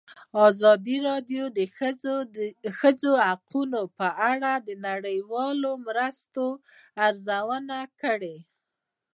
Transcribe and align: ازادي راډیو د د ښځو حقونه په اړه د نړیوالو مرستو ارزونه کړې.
ازادي 0.47 0.97
راډیو 1.09 1.43
د 1.57 1.59
د 2.35 2.65
ښځو 2.79 3.11
حقونه 3.27 3.79
په 3.97 4.07
اړه 4.31 4.53
د 4.67 4.69
نړیوالو 4.87 5.71
مرستو 5.87 6.45
ارزونه 7.07 7.77
کړې. 8.01 8.37